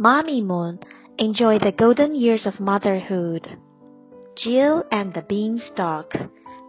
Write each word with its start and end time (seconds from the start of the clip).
Mommy 0.00 0.40
Moon 0.40 0.78
enjoyed 1.18 1.60
the 1.62 1.72
golden 1.72 2.14
years 2.14 2.46
of 2.46 2.60
motherhood. 2.60 3.58
Jill 4.36 4.84
and 4.92 5.12
the 5.12 5.22
Beanstalk 5.22 6.12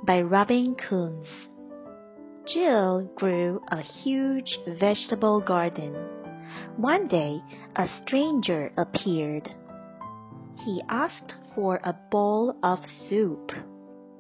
by 0.04 0.22
Robin 0.22 0.76
Koontz. 0.76 1.28
Jill 2.52 3.08
grew 3.16 3.62
a 3.68 3.84
huge 3.84 4.58
vegetable 4.80 5.42
garden. 5.42 5.94
One 6.78 7.08
day, 7.08 7.40
a 7.76 7.86
stranger 8.02 8.72
appeared. 8.80 9.48
He 10.66 10.82
asked 10.90 11.34
for 11.54 11.80
a 11.84 11.94
bowl 12.10 12.58
of 12.64 12.80
soup. 13.08 13.52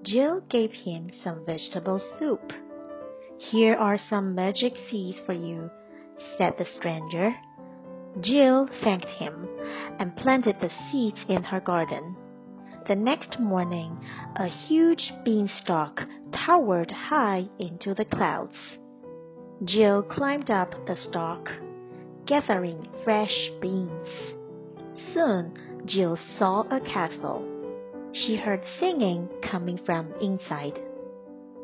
Jill 0.05 0.41
gave 0.51 0.71
him 0.71 1.09
some 1.23 1.43
vegetable 1.47 1.99
soup. 2.19 2.53
Here 3.39 3.73
are 3.73 3.97
some 4.07 4.35
magic 4.35 4.73
seeds 4.91 5.17
for 5.25 5.33
you, 5.33 5.71
said 6.37 6.53
the 6.59 6.67
stranger. 6.77 7.33
Jill 8.21 8.67
thanked 8.83 9.05
him 9.05 9.47
and 9.99 10.15
planted 10.15 10.57
the 10.59 10.71
seeds 10.91 11.23
in 11.29 11.43
her 11.43 11.59
garden. 11.59 12.15
The 12.87 12.95
next 12.95 13.39
morning, 13.39 13.97
a 14.35 14.47
huge 14.47 15.13
beanstalk 15.23 16.01
towered 16.33 16.89
high 16.89 17.47
into 17.59 17.93
the 17.93 18.05
clouds. 18.05 18.55
Jill 19.63 20.01
climbed 20.01 20.49
up 20.49 20.73
the 20.87 20.95
stalk, 20.95 21.49
gathering 22.25 22.87
fresh 23.03 23.51
beans. 23.61 24.07
Soon, 25.13 25.83
Jill 25.85 26.17
saw 26.37 26.61
a 26.71 26.79
castle. 26.79 27.45
She 28.11 28.35
heard 28.35 28.63
singing 28.79 29.29
coming 29.51 29.79
from 29.85 30.11
inside. 30.19 30.79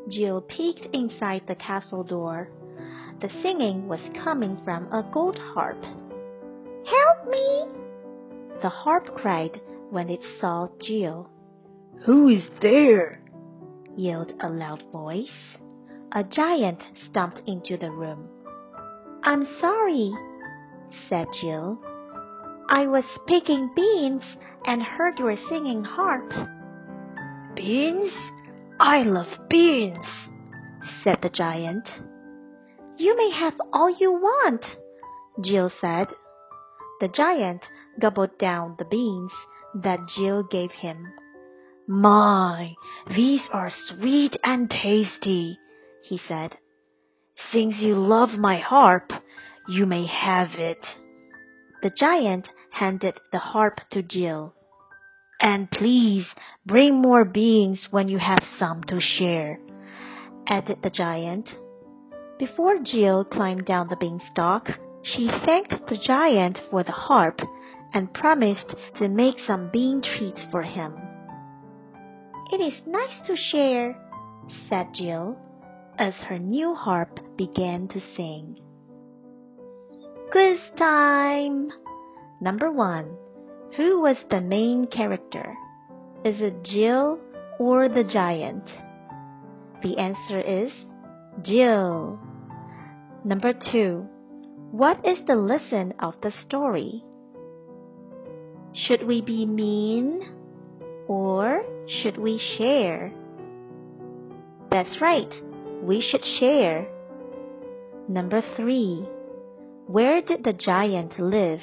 Jill 0.08 0.40
peeked 0.42 0.86
inside 0.94 1.42
the 1.48 1.56
castle 1.56 2.04
door. 2.04 2.50
The 3.20 3.30
singing 3.42 3.88
was 3.88 4.00
coming 4.22 4.60
from 4.64 4.92
a 4.92 5.02
gold 5.12 5.38
harp. 5.38 5.82
Help 6.86 7.28
me! 7.28 7.66
The 8.62 8.68
harp 8.68 9.14
cried 9.14 9.60
when 9.90 10.08
it 10.08 10.20
saw 10.40 10.68
Jill. 10.84 11.28
Who 12.04 12.28
is 12.28 12.46
there? 12.62 13.20
yelled 13.96 14.32
a 14.40 14.48
loud 14.48 14.82
voice. 14.92 15.56
A 16.12 16.22
giant 16.22 16.80
stumped 17.08 17.42
into 17.46 17.76
the 17.76 17.90
room. 17.90 18.28
I'm 19.24 19.46
sorry, 19.60 20.12
said 21.08 21.26
Jill. 21.40 21.78
I 22.68 22.86
was 22.86 23.04
picking 23.26 23.70
beans 23.74 24.22
and 24.66 24.82
heard 24.82 25.18
your 25.18 25.36
singing 25.48 25.84
harp. 25.84 26.30
Beans? 27.54 28.12
I 28.78 29.02
love 29.02 29.48
beans, 29.48 30.06
said 31.02 31.18
the 31.22 31.30
giant. 31.30 31.88
You 32.96 33.16
may 33.16 33.30
have 33.30 33.54
all 33.72 33.90
you 33.90 34.12
want, 34.12 34.64
Jill 35.42 35.70
said. 35.80 36.08
The 37.00 37.08
giant 37.08 37.62
gobbled 38.00 38.38
down 38.38 38.76
the 38.78 38.84
beans 38.84 39.32
that 39.74 40.00
Jill 40.16 40.42
gave 40.42 40.70
him. 40.70 41.12
My, 41.86 42.74
these 43.14 43.42
are 43.52 43.70
sweet 43.70 44.36
and 44.42 44.70
tasty, 44.70 45.58
he 46.02 46.18
said. 46.26 46.56
Since 47.52 47.76
you 47.76 47.94
love 47.94 48.30
my 48.38 48.58
harp, 48.58 49.12
you 49.68 49.86
may 49.86 50.06
have 50.06 50.50
it. 50.54 50.84
The 51.82 51.90
giant 51.90 52.48
handed 52.70 53.20
the 53.30 53.38
harp 53.38 53.80
to 53.92 54.02
Jill. 54.02 54.54
And 55.40 55.70
please 55.70 56.26
bring 56.64 57.02
more 57.02 57.24
beans 57.24 57.88
when 57.90 58.08
you 58.08 58.18
have 58.18 58.42
some 58.58 58.82
to 58.84 59.00
share, 59.00 59.60
added 60.48 60.78
the 60.82 60.90
giant. 60.90 61.50
Before 62.38 62.78
Jill 62.82 63.24
climbed 63.24 63.66
down 63.66 63.88
the 63.88 63.96
beanstalk, 63.96 64.70
she 65.02 65.28
thanked 65.44 65.74
the 65.88 65.98
giant 65.98 66.58
for 66.70 66.82
the 66.82 66.92
harp 66.92 67.40
and 67.92 68.12
promised 68.12 68.74
to 68.98 69.08
make 69.08 69.36
some 69.46 69.70
bean 69.72 70.02
treats 70.02 70.40
for 70.50 70.62
him. 70.62 70.94
It 72.52 72.60
is 72.60 72.80
nice 72.86 73.26
to 73.26 73.36
share, 73.36 73.96
said 74.68 74.88
Jill, 74.94 75.36
as 75.98 76.14
her 76.28 76.38
new 76.38 76.74
harp 76.74 77.18
began 77.36 77.88
to 77.88 78.00
sing. 78.16 78.58
Quiz 80.30 80.58
time! 80.76 81.70
Number 82.40 82.70
one. 82.70 83.16
Who 83.76 84.00
was 84.00 84.16
the 84.30 84.40
main 84.40 84.86
character? 84.86 85.56
Is 86.24 86.40
it 86.40 86.64
Jill 86.64 87.18
or 87.58 87.88
the 87.88 88.04
giant? 88.04 88.64
The 89.82 89.98
answer 89.98 90.40
is 90.40 90.72
Jill. 91.42 92.18
Number 93.24 93.52
two. 93.72 94.08
What 94.72 95.06
is 95.06 95.18
the 95.26 95.36
lesson 95.36 95.94
of 96.00 96.14
the 96.22 96.32
story? 96.46 97.02
Should 98.74 99.06
we 99.06 99.22
be 99.22 99.46
mean 99.46 100.20
or 101.08 101.62
should 101.88 102.18
we 102.18 102.38
share? 102.58 103.12
That's 104.70 105.00
right, 105.00 105.32
we 105.82 106.00
should 106.00 106.24
share. 106.38 106.88
Number 108.08 108.42
three. 108.56 109.06
Where 109.86 110.20
did 110.20 110.42
the 110.42 110.52
giant 110.52 111.18
live? 111.18 111.60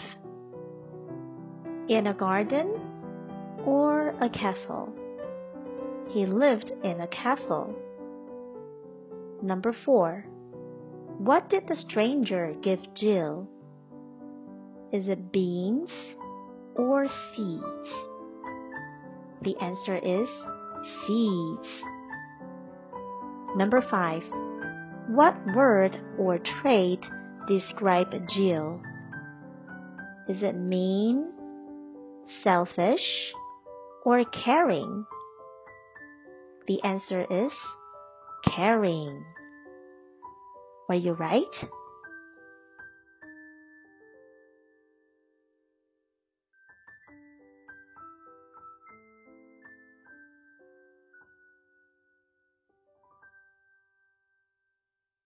In 1.89 2.07
a 2.07 2.13
garden 2.13 2.79
or 3.65 4.15
a 4.21 4.29
castle? 4.29 4.93
He 6.09 6.25
lived 6.25 6.71
in 6.83 7.01
a 7.01 7.07
castle. 7.07 7.75
Number 9.41 9.75
4. 9.85 10.25
What 11.17 11.49
did 11.49 11.67
the 11.67 11.75
stranger 11.75 12.55
give 12.61 12.79
Jill? 12.95 13.47
Is 14.91 15.07
it 15.07 15.31
beans 15.31 15.89
or 16.75 17.05
seeds? 17.35 17.89
The 19.41 19.55
answer 19.61 19.97
is 19.97 20.27
seeds. 21.05 21.67
Number 23.55 23.81
5. 23.81 24.21
What 25.09 25.35
word 25.55 25.97
or 26.17 26.39
trait 26.61 26.99
describe 27.47 28.11
Jill? 28.29 28.81
Is 30.29 30.41
it 30.41 30.55
mean 30.55 31.31
selfish, 32.43 33.33
or 34.05 34.23
caring? 34.25 35.05
The 36.67 36.81
answer 36.83 37.25
is 37.29 37.51
caring. 38.55 39.23
Were 40.89 40.95
you 40.95 41.13
right? 41.13 41.53